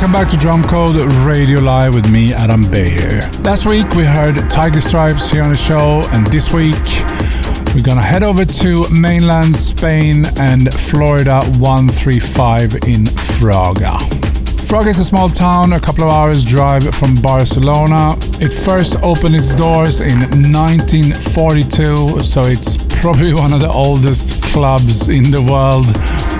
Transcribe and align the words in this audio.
welcome 0.00 0.12
back 0.12 0.28
to 0.28 0.36
Drumcode 0.36 1.26
Radio 1.26 1.58
Live 1.58 1.92
with 1.92 2.08
me, 2.08 2.32
Adam 2.32 2.62
Beyer. 2.70 3.18
Last 3.42 3.66
week 3.66 3.96
we 3.96 4.04
heard 4.04 4.36
Tiger 4.48 4.80
Stripes 4.80 5.28
here 5.28 5.42
on 5.42 5.50
the 5.50 5.56
show, 5.56 6.02
and 6.12 6.24
this 6.28 6.54
week 6.54 6.76
we're 7.74 7.82
gonna 7.82 8.00
head 8.00 8.22
over 8.22 8.44
to 8.44 8.88
mainland 8.94 9.56
Spain 9.56 10.24
and 10.36 10.72
Florida 10.72 11.42
135 11.58 12.74
in 12.86 13.02
Fraga. 13.06 14.27
Fraga 14.68 14.88
is 14.88 14.98
a 14.98 15.04
small 15.04 15.30
town 15.30 15.72
a 15.72 15.80
couple 15.80 16.04
of 16.04 16.10
hours 16.10 16.44
drive 16.44 16.84
from 16.94 17.14
Barcelona. 17.14 18.18
It 18.38 18.52
first 18.52 18.96
opened 19.02 19.34
its 19.34 19.56
doors 19.56 20.02
in 20.02 20.20
1942, 20.52 22.22
so 22.22 22.42
it's 22.42 22.76
probably 23.00 23.32
one 23.32 23.54
of 23.54 23.60
the 23.60 23.70
oldest 23.70 24.42
clubs 24.42 25.08
in 25.08 25.30
the 25.30 25.40
world, 25.40 25.86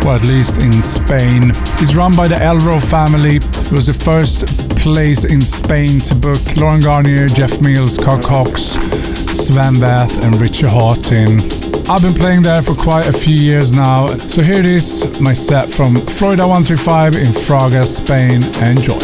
or 0.05 0.13
at 0.13 0.23
least 0.25 0.59
in 0.59 0.73
Spain. 0.83 1.53
It's 1.81 1.95
run 1.95 2.15
by 2.15 2.29
the 2.29 2.35
Elro 2.35 2.83
family. 2.83 3.37
It 3.37 3.73
was 3.73 3.87
the 3.87 3.95
first 3.95 4.47
place 4.77 5.25
in 5.25 5.41
Spain 5.41 5.99
to 6.01 6.15
book 6.15 6.55
Laurent 6.55 6.85
Garnier, 6.85 7.29
Jeff 7.29 7.63
Mills, 7.63 7.97
Carl 7.97 8.21
Cox, 8.21 8.61
Sven 9.33 9.77
Väth, 9.81 10.23
and 10.23 10.39
Richie 10.39 10.67
Hawtin. 10.67 11.68
I've 11.91 12.03
been 12.03 12.13
playing 12.13 12.43
there 12.43 12.63
for 12.63 12.75
quite 12.75 13.07
a 13.07 13.13
few 13.13 13.35
years 13.35 13.73
now, 13.73 14.19
so 14.29 14.43
here 14.43 14.59
it 14.59 14.67
is, 14.67 15.09
my 15.23 15.33
set 15.33 15.71
from 15.71 15.97
Florida 15.97 16.47
135 16.47 17.15
in 17.15 17.33
Fraga, 17.33 17.87
Spain. 17.87 18.43
Enjoy. 18.63 18.98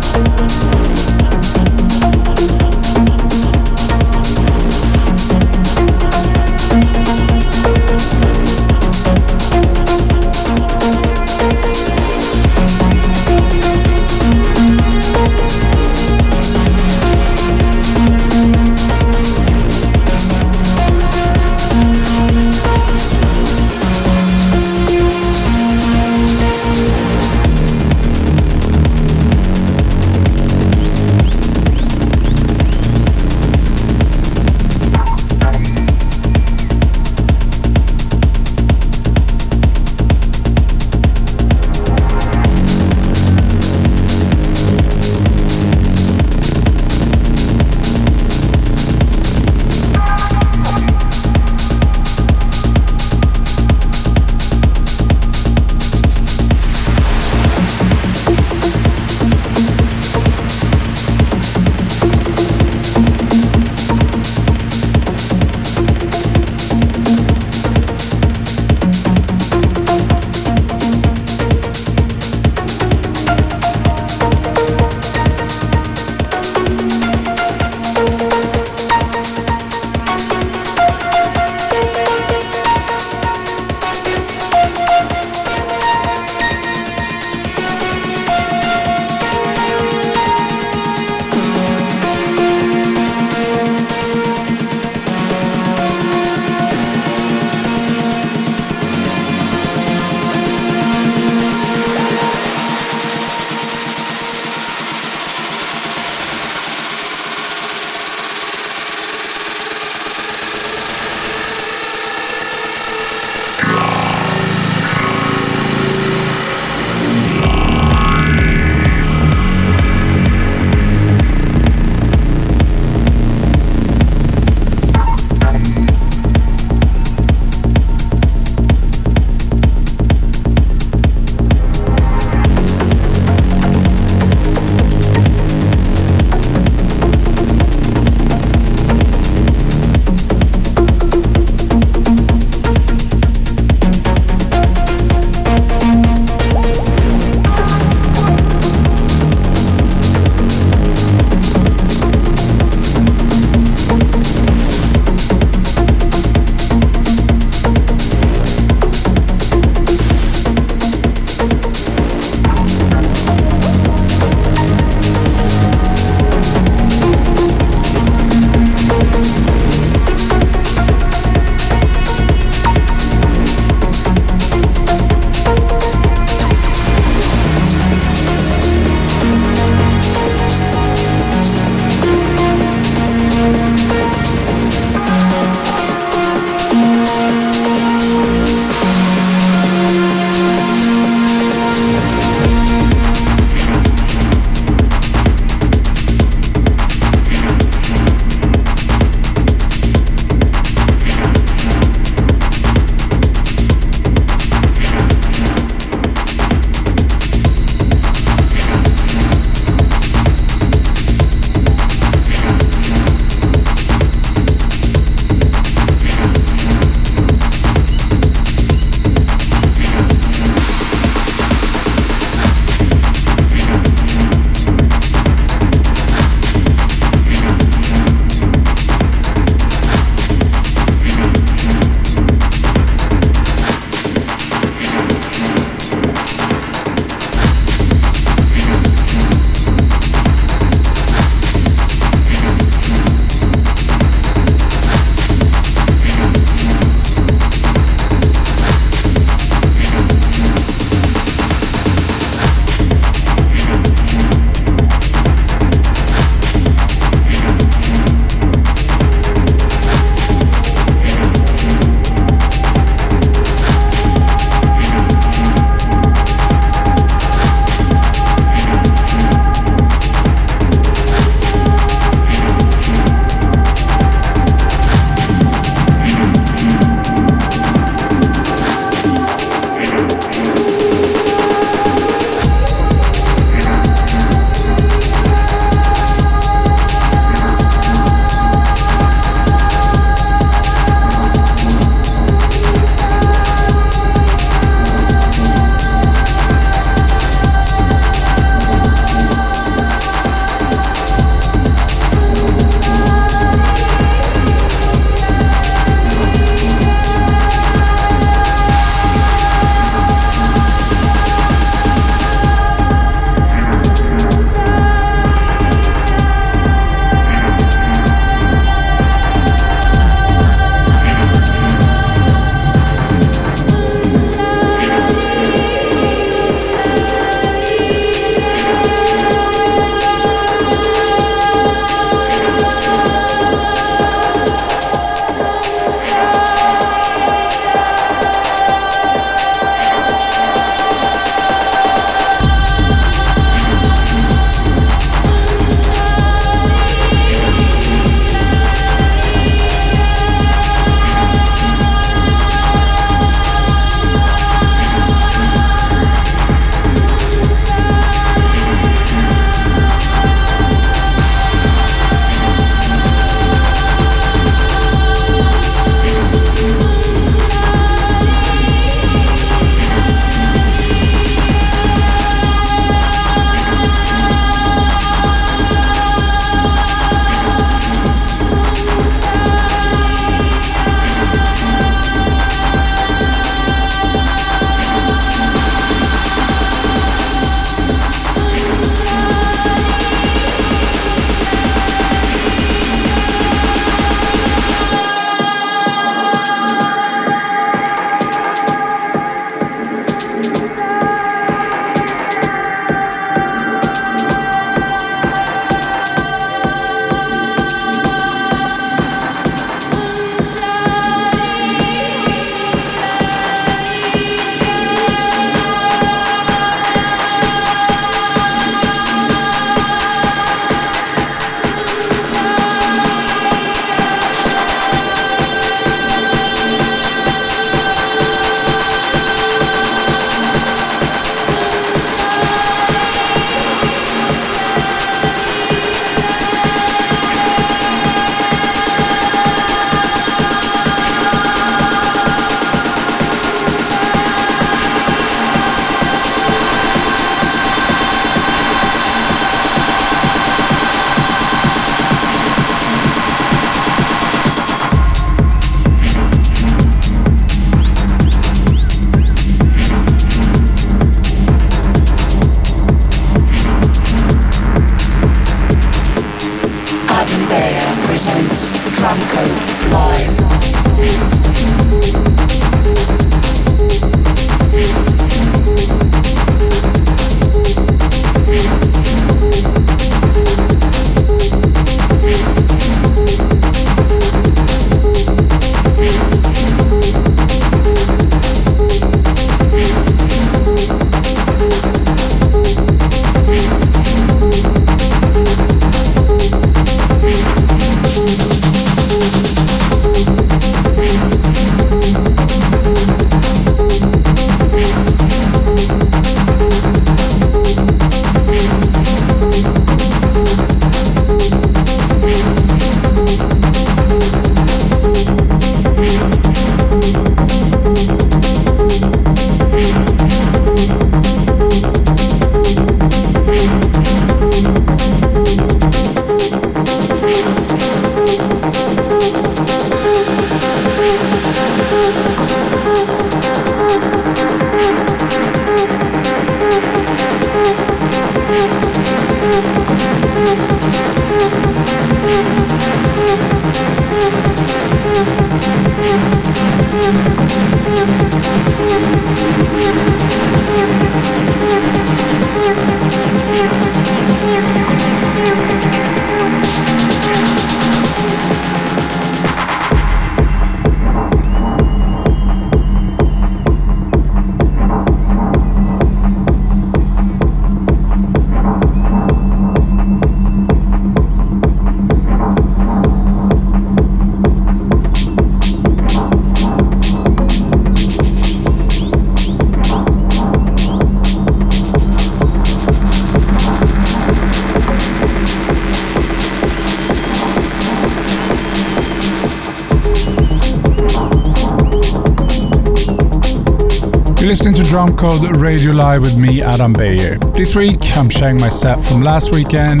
Drumcode 594.88 595.60
Radio 595.60 595.92
Live 595.92 596.22
with 596.22 596.40
me, 596.40 596.62
Adam 596.62 596.94
Beyer. 596.94 597.36
This 597.52 597.76
week, 597.76 597.98
I'm 598.16 598.30
sharing 598.30 598.56
my 598.56 598.70
set 598.70 598.96
from 598.96 599.20
last 599.20 599.52
weekend, 599.52 600.00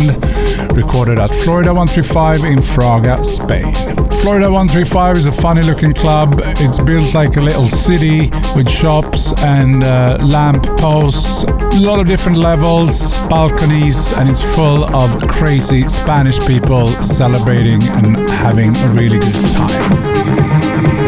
recorded 0.74 1.18
at 1.18 1.30
Florida 1.30 1.74
135 1.74 2.44
in 2.44 2.56
Fraga, 2.56 3.22
Spain. 3.22 3.74
Florida 4.22 4.50
135 4.50 5.16
is 5.18 5.26
a 5.26 5.32
funny 5.32 5.60
looking 5.60 5.92
club. 5.92 6.36
It's 6.38 6.82
built 6.82 7.12
like 7.12 7.36
a 7.36 7.40
little 7.42 7.64
city 7.64 8.30
with 8.56 8.70
shops 8.70 9.34
and 9.42 9.84
uh, 9.84 10.16
lamp 10.24 10.64
posts, 10.78 11.44
a 11.44 11.80
lot 11.80 12.00
of 12.00 12.06
different 12.06 12.38
levels, 12.38 13.14
balconies, 13.28 14.14
and 14.14 14.26
it's 14.26 14.42
full 14.54 14.84
of 14.96 15.20
crazy 15.28 15.82
Spanish 15.82 16.38
people 16.46 16.88
celebrating 16.88 17.82
and 17.82 18.18
having 18.30 18.74
a 18.74 18.88
really 18.94 19.18
good 19.18 19.50
time. 19.52 21.07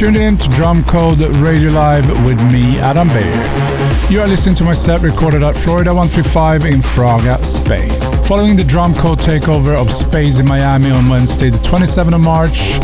Tuned 0.00 0.16
in 0.16 0.38
to 0.38 0.48
Drumcode 0.48 1.44
Radio 1.44 1.70
Live 1.72 2.08
with 2.24 2.40
me, 2.50 2.78
Adam 2.78 3.08
Beyer. 3.08 4.10
You 4.10 4.22
are 4.22 4.26
listening 4.26 4.54
to 4.54 4.64
my 4.64 4.72
set 4.72 5.02
recorded 5.02 5.42
at 5.42 5.54
Florida 5.54 5.90
135 5.94 6.64
in 6.64 6.80
Fraga, 6.80 7.44
Spain. 7.44 7.99
Following 8.30 8.54
the 8.54 8.62
Drumcode 8.62 9.18
takeover 9.18 9.74
of 9.74 9.90
Space 9.90 10.38
in 10.38 10.46
Miami 10.46 10.92
on 10.92 11.10
Wednesday, 11.10 11.50
the 11.50 11.58
27th 11.58 12.14
of 12.14 12.20
March, 12.20 12.78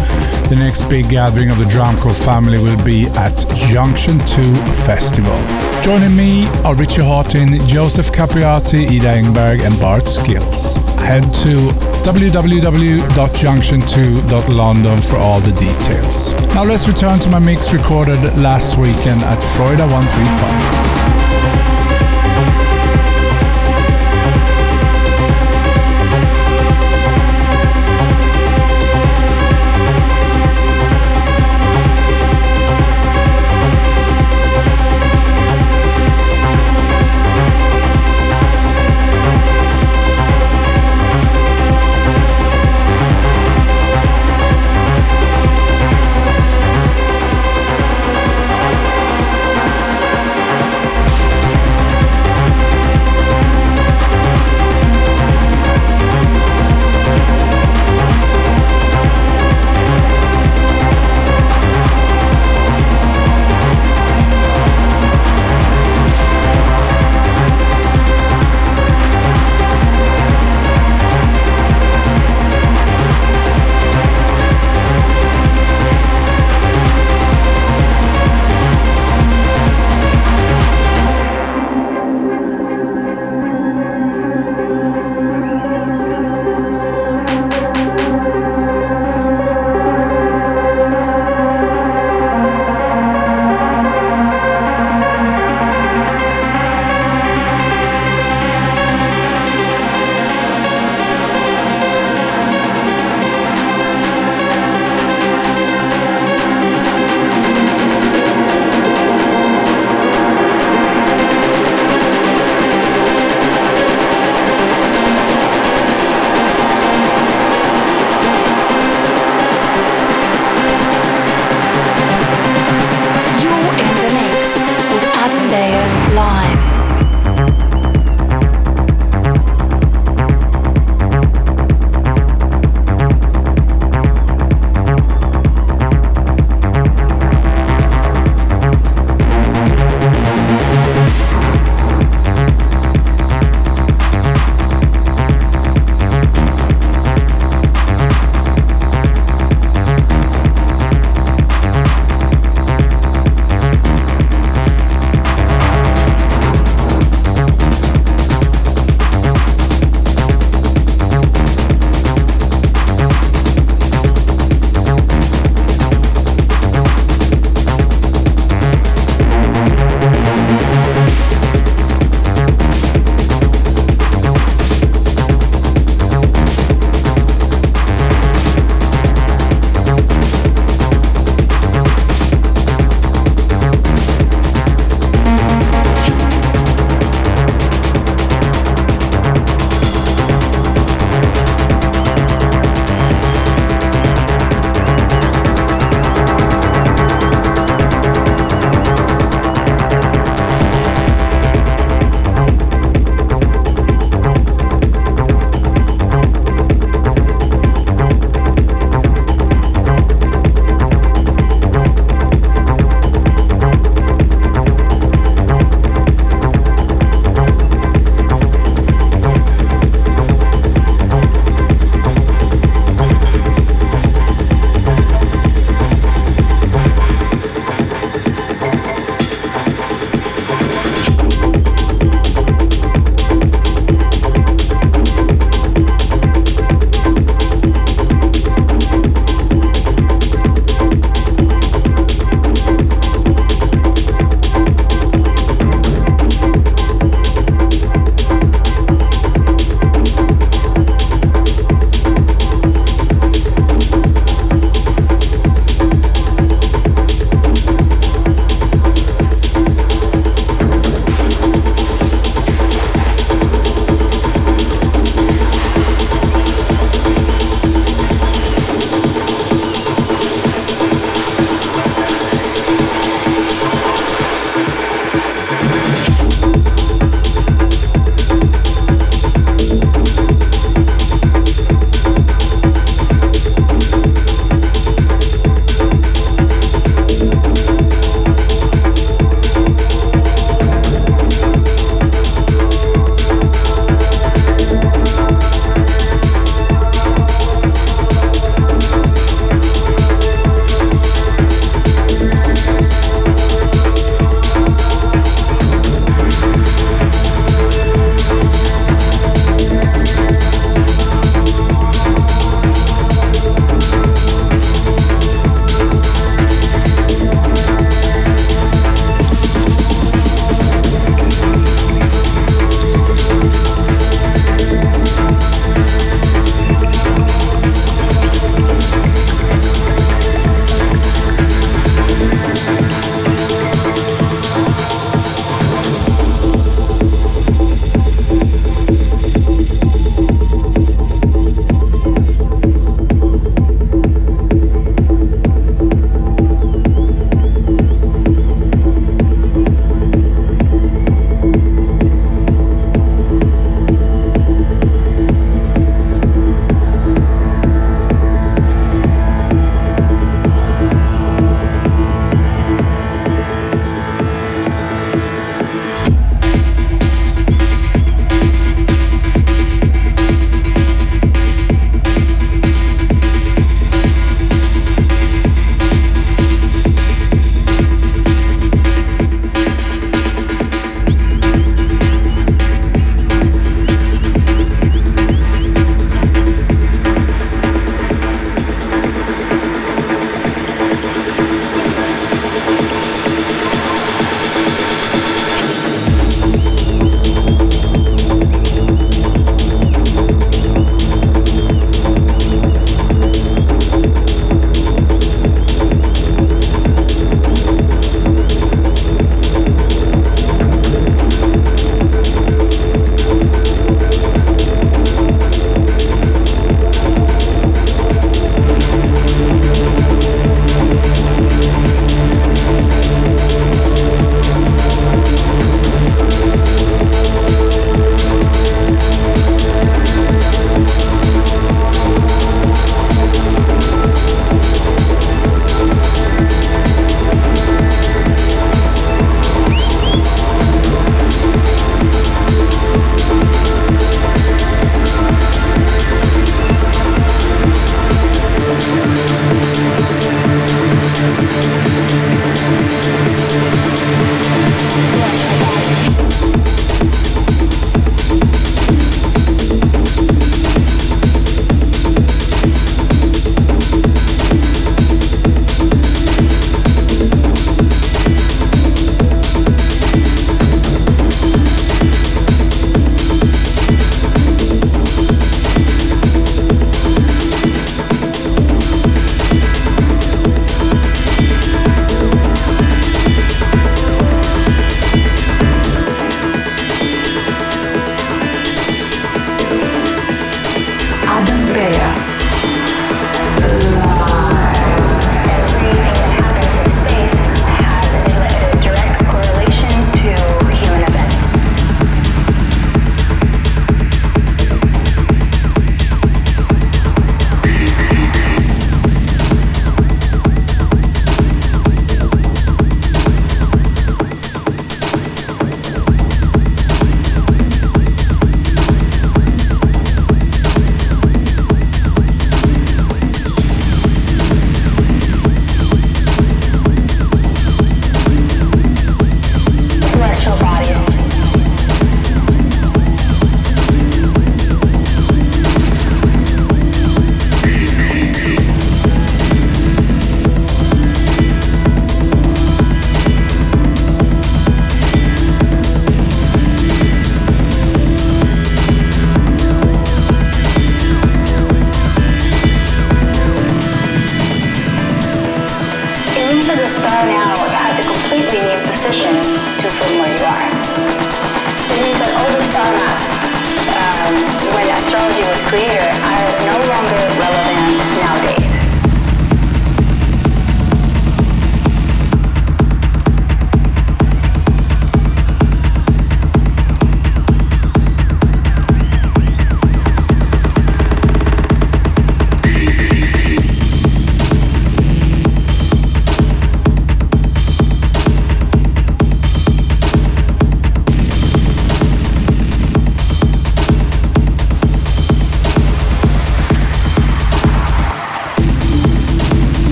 the 0.48 0.56
next 0.58 0.88
big 0.90 1.08
gathering 1.08 1.52
of 1.52 1.58
the 1.58 1.64
Drumcode 1.66 2.16
family 2.24 2.58
will 2.58 2.84
be 2.84 3.06
at 3.14 3.46
Junction 3.70 4.18
2 4.26 4.42
Festival. 4.82 5.38
Joining 5.84 6.16
me 6.16 6.48
are 6.64 6.74
Richie 6.74 7.02
Hawtin, 7.02 7.64
Joseph 7.68 8.10
Capriati, 8.10 8.88
Ida 8.90 9.22
Engberg, 9.22 9.64
and 9.64 9.78
Bart 9.78 10.08
Skils. 10.08 10.78
Head 10.98 11.22
to 11.22 11.70
www.junction2.london 12.02 15.00
for 15.00 15.16
all 15.18 15.38
the 15.38 15.52
details. 15.52 16.34
Now 16.56 16.64
let's 16.64 16.88
return 16.88 17.20
to 17.20 17.28
my 17.30 17.38
mix 17.38 17.72
recorded 17.72 18.20
last 18.36 18.76
weekend 18.78 19.22
at 19.22 19.40
Florida 19.54 19.86
135. 19.86 21.15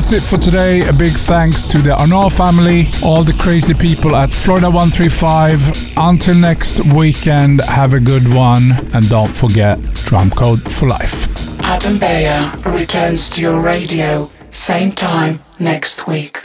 That's 0.00 0.12
it 0.12 0.22
for 0.22 0.38
today. 0.38 0.88
A 0.88 0.94
big 0.94 1.12
thanks 1.12 1.66
to 1.66 1.76
the 1.76 1.94
Arnaud 1.94 2.30
family, 2.30 2.88
all 3.04 3.22
the 3.22 3.34
crazy 3.34 3.74
people 3.74 4.16
at 4.16 4.32
Florida 4.32 4.70
135. 4.70 5.92
Until 5.98 6.36
next 6.36 6.80
weekend, 6.94 7.62
have 7.64 7.92
a 7.92 8.00
good 8.00 8.26
one. 8.32 8.72
And 8.94 9.06
don't 9.10 9.30
forget, 9.30 9.78
Drumcode 10.08 10.66
for 10.70 10.86
life. 10.88 11.28
Adam 11.60 11.98
Beyer 11.98 12.50
returns 12.64 13.28
to 13.28 13.42
your 13.42 13.60
radio, 13.60 14.30
same 14.48 14.90
time 14.90 15.40
next 15.58 16.06
week. 16.06 16.39